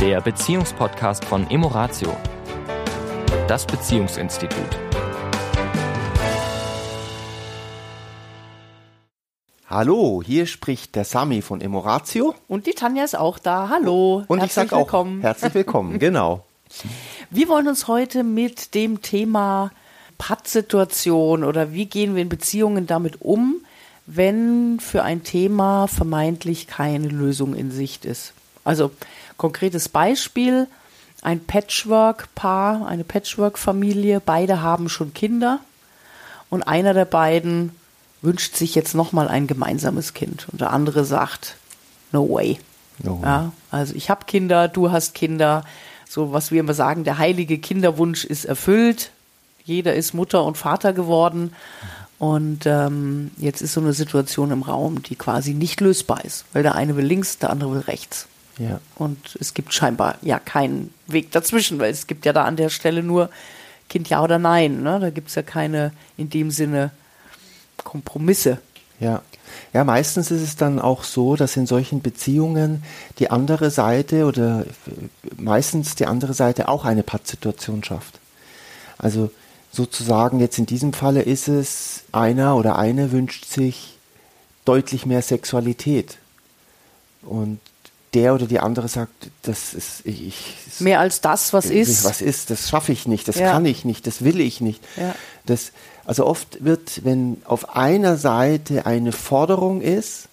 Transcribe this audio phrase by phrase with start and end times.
[0.00, 2.16] der Beziehungspodcast von Emoratio,
[3.46, 4.78] das Beziehungsinstitut.
[9.66, 12.34] Hallo, hier spricht der Sami von Emoratio.
[12.48, 13.68] Und die Tanja ist auch da.
[13.68, 14.24] Hallo.
[14.26, 14.90] Und ich sage auch
[15.20, 16.46] herzlich willkommen, genau.
[17.28, 19.70] Wir wollen uns heute mit dem Thema
[20.16, 23.56] Pattsituation oder wie gehen wir in Beziehungen damit um,
[24.06, 28.32] wenn für ein Thema vermeintlich keine Lösung in Sicht ist.
[28.64, 28.92] Also
[29.40, 30.68] konkretes Beispiel,
[31.22, 35.60] ein Patchwork-Paar, eine Patchwork-Familie, beide haben schon Kinder.
[36.50, 37.74] Und einer der beiden
[38.20, 40.46] wünscht sich jetzt nochmal ein gemeinsames Kind.
[40.52, 41.56] Und der andere sagt,
[42.12, 42.60] no way.
[43.02, 43.20] No.
[43.22, 45.64] Ja, also ich habe Kinder, du hast Kinder,
[46.06, 49.10] so was wir immer sagen, der heilige Kinderwunsch ist erfüllt,
[49.64, 51.54] jeder ist Mutter und Vater geworden.
[52.18, 56.62] Und ähm, jetzt ist so eine Situation im Raum, die quasi nicht lösbar ist, weil
[56.62, 58.26] der eine will links, der andere will rechts.
[58.60, 58.78] Ja.
[58.96, 62.68] Und es gibt scheinbar ja keinen Weg dazwischen, weil es gibt ja da an der
[62.68, 63.30] Stelle nur
[63.88, 64.82] Kind ja oder nein.
[64.82, 65.00] Ne?
[65.00, 66.90] Da gibt es ja keine in dem Sinne
[67.82, 68.58] Kompromisse.
[69.00, 69.22] Ja.
[69.72, 72.84] Ja, meistens ist es dann auch so, dass in solchen Beziehungen
[73.18, 74.64] die andere Seite oder
[75.36, 78.20] meistens die andere Seite auch eine Pattsituation schafft.
[78.98, 79.30] Also
[79.72, 83.96] sozusagen jetzt in diesem Falle ist es, einer oder eine wünscht sich
[84.64, 86.18] deutlich mehr Sexualität.
[87.22, 87.58] Und
[88.14, 90.56] der oder die andere sagt, das ist ich.
[90.80, 92.04] Mehr als das, was ist.
[92.04, 93.52] Was ist, das schaffe ich nicht, das ja.
[93.52, 94.82] kann ich nicht, das will ich nicht.
[94.96, 95.14] Ja.
[95.46, 95.72] Das,
[96.04, 100.28] also oft wird, wenn auf einer Seite eine Forderung ist,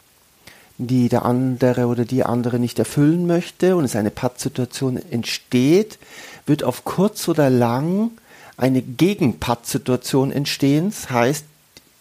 [0.78, 5.98] die der andere oder die andere nicht erfüllen möchte und es eine Pattsituation entsteht,
[6.46, 8.12] wird auf kurz oder lang
[8.58, 10.90] eine Gegenpattsituation entstehen.
[10.90, 11.46] Das heißt,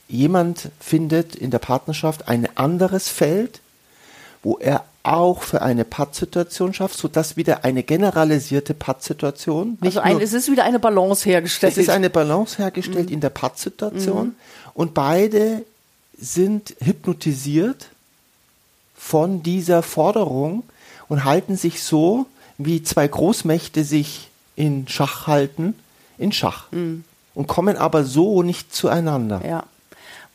[0.08, 3.60] jemand findet in der Partnerschaft ein anderes Feld,
[4.42, 9.78] wo er auch für eine Pattsituation schafft, sodass wieder eine generalisierte Pattsituation.
[9.80, 11.72] Also ein, es ist wieder eine Balance hergestellt.
[11.72, 13.14] Es ist eine Balance hergestellt mhm.
[13.14, 14.34] in der Pattsituation mhm.
[14.74, 15.64] und beide
[16.18, 17.88] sind hypnotisiert
[18.96, 20.64] von dieser Forderung
[21.08, 22.26] und halten sich so,
[22.58, 25.74] wie zwei Großmächte sich in Schach halten,
[26.18, 26.72] in Schach.
[26.72, 27.04] Mhm.
[27.34, 29.42] Und kommen aber so nicht zueinander.
[29.46, 29.64] Ja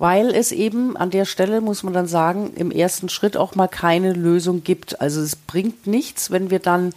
[0.01, 3.67] weil es eben an der Stelle, muss man dann sagen, im ersten Schritt auch mal
[3.67, 4.99] keine Lösung gibt.
[4.99, 6.95] Also es bringt nichts, wenn wir dann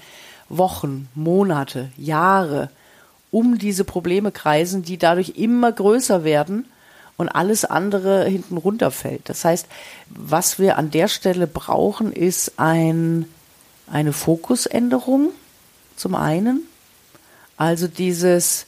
[0.48, 2.70] Wochen, Monate, Jahre
[3.30, 6.64] um diese Probleme kreisen, die dadurch immer größer werden
[7.18, 9.28] und alles andere hinten runterfällt.
[9.28, 9.66] Das heißt,
[10.08, 13.26] was wir an der Stelle brauchen, ist ein,
[13.86, 15.28] eine Fokusänderung
[15.94, 16.62] zum einen.
[17.58, 18.64] Also dieses,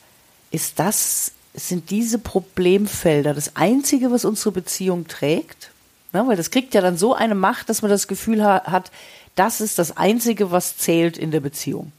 [0.50, 5.70] ist das sind diese Problemfelder das Einzige, was unsere Beziehung trägt.
[6.12, 6.26] Ne?
[6.26, 8.90] Weil das kriegt ja dann so eine Macht, dass man das Gefühl ha hat,
[9.34, 11.92] das ist das Einzige, was zählt in der Beziehung.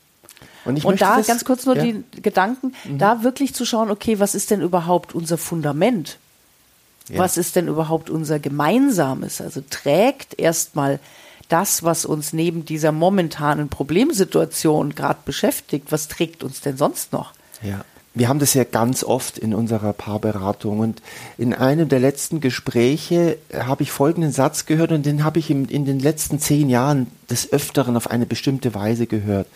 [0.65, 1.83] Und, und da das, ganz kurz nur ja.
[1.83, 2.97] die Gedanken, mhm.
[2.97, 6.17] da wirklich zu schauen, okay, was ist denn überhaupt unser Fundament?
[7.09, 7.19] Ja.
[7.19, 9.39] Was ist denn überhaupt unser Gemeinsames?
[9.39, 10.99] Also trägt erstmal
[11.47, 17.33] das, was uns neben dieser momentanen Problemsituation gerade beschäftigt, was trägt uns denn sonst noch?
[17.61, 17.85] Ja
[18.17, 21.01] wir haben das ja ganz oft in unserer Paarberatung und
[21.37, 25.65] in einem der letzten Gespräche habe ich folgenden Satz gehört und den habe ich in,
[25.65, 29.47] in den letzten zehn Jahren des Öfteren auf eine bestimmte Weise gehört.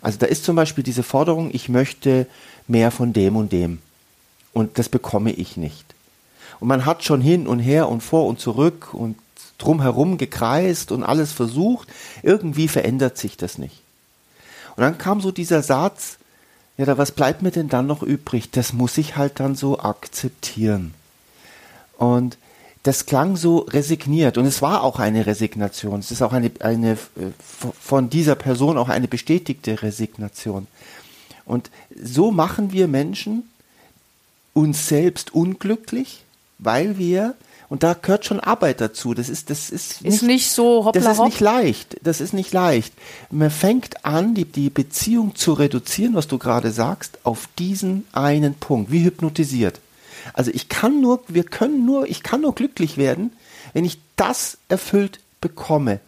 [0.00, 2.26] Also da ist zum Beispiel diese Forderung, ich möchte
[2.66, 3.78] mehr von dem und dem
[4.52, 5.94] und das bekomme ich nicht.
[6.60, 9.16] Und man hat schon hin und her und vor und zurück und
[9.58, 11.88] drumherum gekreist und alles versucht,
[12.22, 13.82] irgendwie verändert sich das nicht.
[14.76, 16.17] Und dann kam so dieser Satz,
[16.78, 18.50] ja, da was bleibt mir denn dann noch übrig?
[18.52, 20.94] Das muss ich halt dann so akzeptieren.
[21.98, 22.38] Und
[22.84, 25.98] das klang so resigniert und es war auch eine Resignation.
[25.98, 26.96] Es ist auch eine, eine
[27.78, 30.68] von dieser Person auch eine bestätigte Resignation.
[31.44, 33.50] Und so machen wir Menschen
[34.54, 36.24] uns selbst unglücklich,
[36.58, 37.34] weil wir
[37.68, 39.12] und da gehört schon Arbeit dazu.
[39.12, 41.96] Das ist, das ist, nicht, ist nicht so hoppla Das ist nicht leicht.
[42.02, 42.94] Das ist nicht leicht.
[43.30, 48.54] Man fängt an, die, die Beziehung zu reduzieren, was du gerade sagst, auf diesen einen
[48.54, 48.90] Punkt.
[48.90, 49.80] Wie hypnotisiert.
[50.32, 53.32] Also ich kann nur, wir können nur, ich kann nur glücklich werden,
[53.74, 56.00] wenn ich das erfüllt bekomme.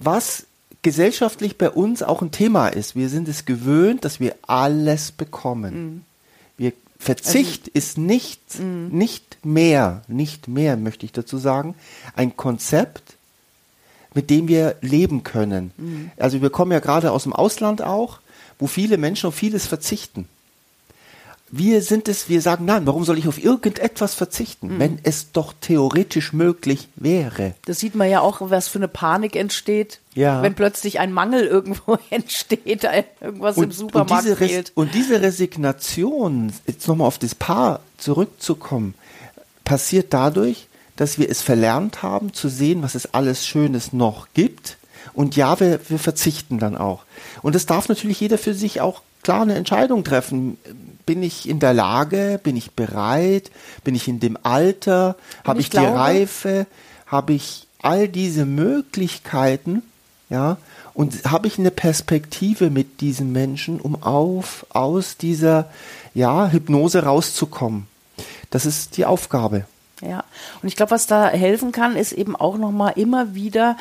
[0.00, 0.46] Was
[0.82, 2.96] gesellschaftlich bei uns auch ein Thema ist.
[2.96, 5.74] Wir sind es gewöhnt, dass wir alles bekommen.
[5.74, 6.04] Mhm.
[6.56, 8.94] Wir Verzicht also, ist nicht, mh.
[8.94, 11.74] nicht mehr, nicht mehr, möchte ich dazu sagen,
[12.14, 13.16] ein Konzept,
[14.12, 15.72] mit dem wir leben können.
[15.78, 16.10] Mhm.
[16.18, 18.20] Also wir kommen ja gerade aus dem Ausland auch,
[18.58, 20.28] wo viele Menschen auf vieles verzichten.
[21.50, 24.78] wir sind es, wir sagen, nein, warum soll ich auf irgendetwas verzichten, mhm.
[24.78, 27.54] wenn es doch theoretisch möglich wäre?
[27.64, 30.42] Das sieht man ja auch, was für eine Panik entsteht, ja.
[30.42, 32.84] wenn plötzlich ein Mangel irgendwo entsteht,
[33.20, 34.72] irgendwas und, im Supermarkt und fehlt.
[34.74, 38.94] Und diese Resignation, jetzt nochmal auf das Paar zurückzukommen,
[39.64, 40.66] passiert dadurch,
[40.96, 44.76] dass wir es verlernt haben zu sehen, was es alles Schönes noch gibt.
[45.14, 47.04] Und ja, wir, wir verzichten dann auch.
[47.42, 50.58] Und das darf natürlich jeder für sich auch klar eine Entscheidung treffen.
[51.06, 52.38] Bin ich in der Lage?
[52.42, 53.50] Bin ich bereit?
[53.82, 55.16] Bin ich in dem Alter?
[55.44, 56.66] Habe ich, ich die Reife?
[57.06, 59.82] Habe ich all diese Möglichkeiten?
[60.30, 60.58] Ja,
[60.94, 65.68] und habe ich eine Perspektive mit diesen Menschen, um auf aus dieser
[66.14, 67.88] ja, Hypnose rauszukommen?
[68.50, 69.66] Das ist die Aufgabe.
[70.00, 70.24] Ja,
[70.62, 73.76] und ich glaube, was da helfen kann, ist eben auch nochmal immer wieder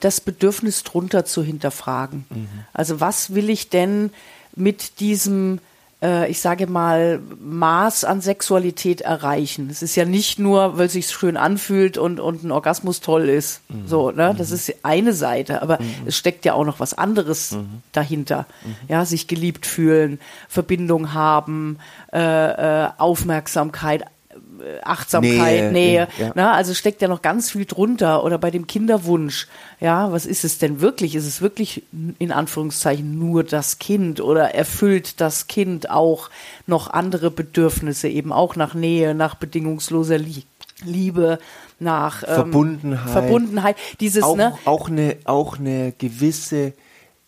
[0.00, 2.24] das Bedürfnis drunter zu hinterfragen.
[2.30, 2.48] Mhm.
[2.72, 4.10] Also was will ich denn
[4.54, 5.58] mit diesem,
[6.02, 9.68] äh, ich sage mal, Maß an Sexualität erreichen.
[9.70, 13.28] Es ist ja nicht nur, weil es sich schön anfühlt und, und ein Orgasmus toll
[13.28, 13.62] ist.
[13.68, 13.86] Mhm.
[13.86, 14.34] So, ne?
[14.36, 14.54] Das mhm.
[14.54, 16.06] ist eine Seite, aber mhm.
[16.06, 17.82] es steckt ja auch noch was anderes mhm.
[17.92, 18.46] dahinter.
[18.64, 18.76] Mhm.
[18.88, 21.78] Ja, sich geliebt fühlen, Verbindung haben,
[22.12, 22.18] äh,
[22.84, 24.04] äh, Aufmerksamkeit,
[24.82, 26.32] Achtsamkeit, Nähe, Nähe ja.
[26.34, 26.50] ne?
[26.50, 29.48] also steckt ja noch ganz viel drunter oder bei dem Kinderwunsch,
[29.80, 31.14] ja, was ist es denn wirklich?
[31.14, 31.82] Ist es wirklich
[32.18, 36.30] in Anführungszeichen nur das Kind oder erfüllt das Kind auch
[36.66, 40.18] noch andere Bedürfnisse, eben auch nach Nähe, nach bedingungsloser
[40.84, 41.38] Liebe,
[41.78, 46.72] nach ähm, Verbundenheit, Verbundenheit, dieses auch, ne auch eine auch eine gewisse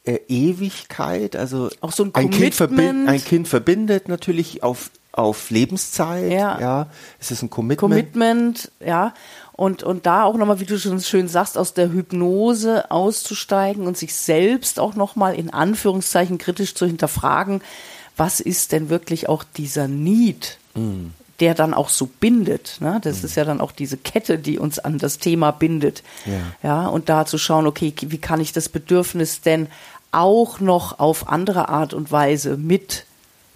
[0.05, 6.33] äh, Ewigkeit, also auch so ein, ein Kind, ein kind verbindet natürlich auf auf Lebenszeit.
[6.33, 6.59] Ja.
[6.61, 6.87] ja.
[7.21, 7.79] Es ist ein Commitment.
[7.81, 9.15] Commitment, ja.
[9.53, 13.99] Und, und da auch nochmal, wie du schon schön sagst, aus der Hypnose auszusteigen und
[13.99, 17.61] sich selbst auch nochmal in Anführungszeichen kritisch zu hinterfragen,
[18.17, 21.09] was ist denn wirklich auch dieser Need, mm.
[21.41, 22.79] der dann auch so bindet.
[22.81, 22.99] Ne?
[23.05, 23.27] Das mm.
[23.27, 26.03] ist ja dann auch diese Kette, die uns an das Thema bindet.
[26.25, 26.33] Ja.
[26.63, 26.87] ja.
[26.87, 29.69] Und da zu schauen, okay, wie kann ich das Bedürfnis denn
[30.13, 33.07] auch noch auf andere Art und Weise mit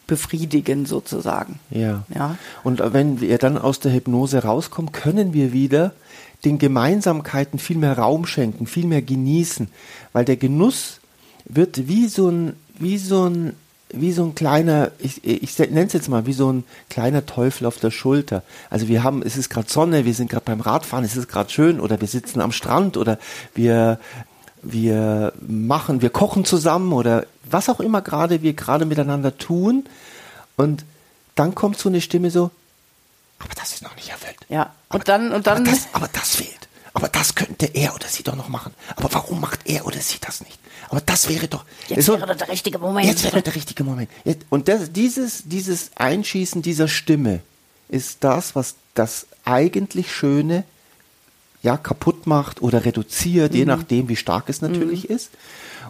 [0.06, 1.58] befriedigen sozusagen.
[1.70, 2.04] Ja.
[2.14, 2.36] ja.
[2.62, 5.92] Und wenn wir dann aus der Hypnose rauskommen, können wir wieder
[6.44, 9.68] den Gemeinsamkeiten viel mehr Raum schenken, viel mehr genießen,
[10.12, 11.00] weil der Genuss
[11.44, 13.54] wird wie so ein, wie so ein,
[13.90, 17.66] wie so ein kleiner, ich, ich nenne es jetzt mal, wie so ein kleiner Teufel
[17.66, 18.42] auf der Schulter.
[18.68, 21.50] Also wir haben, es ist gerade Sonne, wir sind gerade beim Radfahren, es ist gerade
[21.50, 23.18] schön oder wir sitzen am Strand oder
[23.54, 23.98] wir
[24.62, 29.86] wir machen, wir kochen zusammen oder was auch immer gerade wir gerade miteinander tun.
[30.56, 30.84] Und
[31.34, 32.50] dann kommt so eine Stimme so,
[33.38, 34.38] aber das ist noch nicht erfüllt.
[34.48, 34.72] Ja.
[34.88, 35.58] Und aber, dann, und dann.
[35.58, 36.68] Aber das, aber das fehlt.
[36.94, 38.72] Aber das könnte er oder sie doch noch machen.
[38.96, 40.58] Aber warum macht er oder sie das nicht?
[40.88, 41.64] Aber das wäre doch.
[41.88, 43.06] Jetzt wäre der richtige Moment.
[43.06, 44.10] Jetzt wäre der richtige Moment.
[44.48, 47.40] Und das, dieses, dieses Einschießen dieser Stimme
[47.88, 50.64] ist das, was das eigentlich Schöne
[51.66, 53.58] ja, kaputt macht oder reduziert, mhm.
[53.58, 55.16] je nachdem, wie stark es natürlich mhm.
[55.16, 55.30] ist.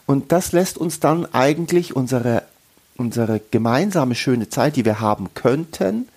[0.07, 2.43] Und das lässt uns dann eigentlich unsere,
[2.97, 6.09] unsere gemeinsame schöne Zeit, die wir haben könnten,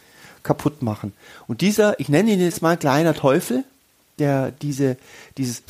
[0.44, 1.12] kaputt machen.
[1.48, 3.66] Und dieser, ich nenne ihn jetzt mal kleiner Teufel,
[4.18, 4.96] der diese,
[5.38, 5.62] dieses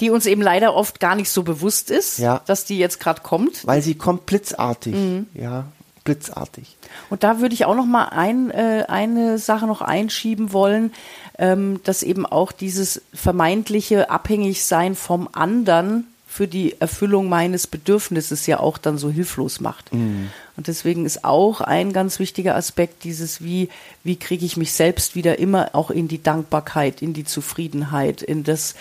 [0.00, 2.42] die uns eben leider oft gar nicht so bewusst ist, ja.
[2.46, 3.66] dass die jetzt gerade kommt.
[3.66, 5.26] Weil sie kommt blitzartig, mhm.
[5.34, 5.64] ja,
[6.04, 6.76] blitzartig.
[7.08, 10.92] Und da würde ich auch noch mal ein, äh, eine Sache noch einschieben wollen,
[11.38, 18.60] ähm, dass eben auch dieses vermeintliche Abhängigsein vom anderen für die Erfüllung meines Bedürfnisses ja
[18.60, 19.92] auch dann so hilflos macht.
[19.92, 20.30] Mhm.
[20.56, 23.68] Und deswegen ist auch ein ganz wichtiger Aspekt dieses, wie,
[24.04, 28.44] wie kriege ich mich selbst wieder immer auch in die Dankbarkeit, in die Zufriedenheit, in
[28.44, 28.76] das,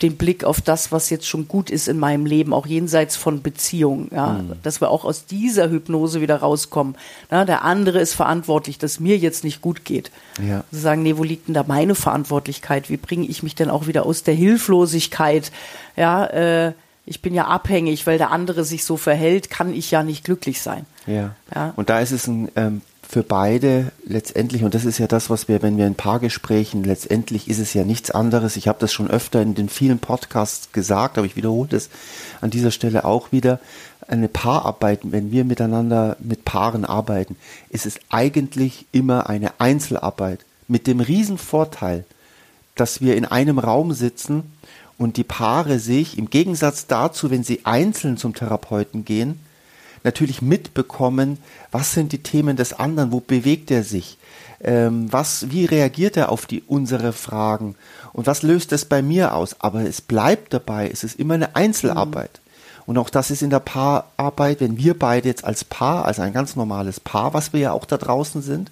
[0.00, 3.42] den Blick auf das, was jetzt schon gut ist in meinem Leben, auch jenseits von
[3.42, 4.52] Beziehungen, ja, mhm.
[4.62, 6.96] dass wir auch aus dieser Hypnose wieder rauskommen.
[7.30, 10.10] Ja, der andere ist verantwortlich, dass mir jetzt nicht gut geht.
[10.42, 10.64] Ja.
[10.70, 12.88] Sie sagen, nee, wo liegt denn da meine Verantwortlichkeit?
[12.88, 15.52] Wie bringe ich mich denn auch wieder aus der Hilflosigkeit?
[15.96, 16.72] Ja, äh,
[17.04, 20.62] ich bin ja abhängig, weil der andere sich so verhält, kann ich ja nicht glücklich
[20.62, 20.86] sein.
[21.06, 21.34] Ja.
[21.54, 21.72] ja.
[21.76, 22.80] Und da ist es ein ähm,
[23.12, 27.46] für beide letztendlich, und das ist ja das, was wir, wenn wir in Paargesprächen, letztendlich
[27.46, 28.56] ist es ja nichts anderes.
[28.56, 31.90] Ich habe das schon öfter in den vielen Podcasts gesagt, aber ich wiederhole das
[32.40, 33.60] an dieser Stelle auch wieder.
[34.08, 37.36] Eine Paararbeit, wenn wir miteinander mit Paaren arbeiten,
[37.68, 42.06] ist es eigentlich immer eine Einzelarbeit mit dem Riesenvorteil,
[42.76, 44.44] dass wir in einem Raum sitzen
[44.96, 49.38] und die Paare sich im Gegensatz dazu, wenn sie einzeln zum Therapeuten gehen,
[50.04, 51.38] natürlich mitbekommen,
[51.70, 54.18] was sind die Themen des anderen, wo bewegt er sich,
[54.60, 57.74] ähm, was, wie reagiert er auf die unsere Fragen
[58.12, 59.56] und was löst es bei mir aus.
[59.60, 62.40] Aber es bleibt dabei, es ist immer eine Einzelarbeit.
[62.84, 66.32] Und auch das ist in der Paararbeit, wenn wir beide jetzt als Paar, also ein
[66.32, 68.70] ganz normales Paar, was wir ja auch da draußen sind,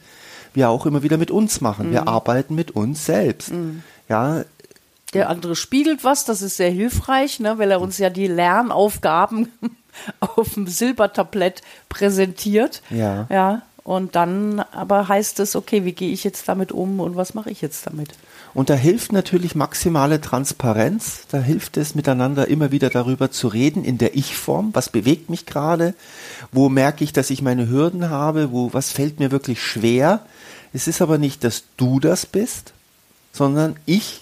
[0.52, 1.88] wir auch immer wieder mit uns machen.
[1.88, 1.92] Mhm.
[1.92, 3.52] Wir arbeiten mit uns selbst.
[3.52, 3.82] Mhm.
[4.08, 4.44] Ja.
[5.14, 9.48] Der andere spiegelt was, das ist sehr hilfreich, ne, weil er uns ja die Lernaufgaben
[10.20, 12.82] auf dem Silbertablett präsentiert.
[12.90, 13.26] Ja.
[13.28, 13.62] Ja.
[13.82, 17.50] Und dann aber heißt es, okay, wie gehe ich jetzt damit um und was mache
[17.50, 18.10] ich jetzt damit?
[18.52, 21.22] Und da hilft natürlich maximale Transparenz.
[21.30, 24.70] Da hilft es miteinander immer wieder darüber zu reden in der Ich-Form.
[24.74, 25.94] Was bewegt mich gerade?
[26.52, 28.52] Wo merke ich, dass ich meine Hürden habe?
[28.52, 30.20] Wo, was fällt mir wirklich schwer?
[30.72, 32.72] Es ist aber nicht, dass du das bist,
[33.32, 34.20] sondern ich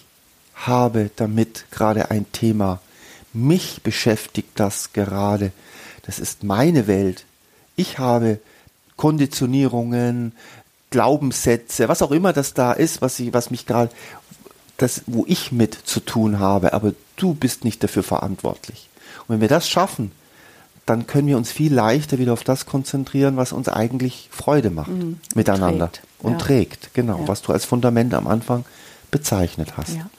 [0.67, 2.79] habe damit gerade ein Thema.
[3.33, 5.51] Mich beschäftigt das gerade.
[6.05, 7.25] Das ist meine Welt.
[7.75, 8.39] Ich habe
[8.97, 10.33] Konditionierungen,
[10.89, 13.91] Glaubenssätze, was auch immer das da ist, was, ich, was mich gerade,
[14.77, 18.89] das, wo ich mit zu tun habe, aber du bist nicht dafür verantwortlich.
[19.27, 20.11] Und wenn wir das schaffen,
[20.85, 24.89] dann können wir uns viel leichter wieder auf das konzentrieren, was uns eigentlich Freude macht
[24.89, 25.19] mhm.
[25.35, 26.07] miteinander trägt.
[26.19, 26.37] und ja.
[26.39, 26.93] trägt.
[26.95, 27.27] Genau, ja.
[27.27, 28.65] was du als Fundament am Anfang
[29.11, 29.95] bezeichnet hast.
[29.95, 30.09] Ja.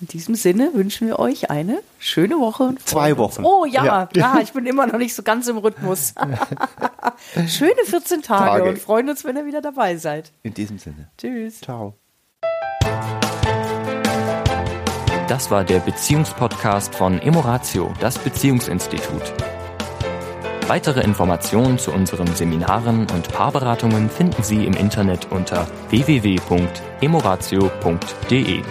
[0.00, 2.74] In diesem Sinne wünschen wir euch eine schöne Woche.
[2.84, 3.44] Zwei Wochen.
[3.44, 6.14] Oh ja, ja, ja, ich bin immer noch nicht so ganz im Rhythmus.
[7.48, 10.30] Schöne 14 Tage, Tage, und freuen uns, wenn ihr wieder dabei seid.
[10.44, 11.08] In diesem Sinne.
[11.18, 11.62] Tschüss.
[11.62, 11.94] Ciao.
[15.26, 19.34] Das war der Beziehungspodcast von Emoratio, das Beziehungsinstitut.
[20.68, 28.62] Weitere Informationen zu unseren Seminaren und Paarberatungen finden Sie im Internet unter www.emoratio.de.